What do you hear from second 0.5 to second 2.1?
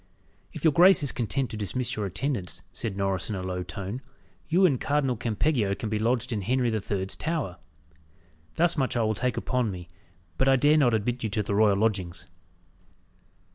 "If your grace is content to dismiss your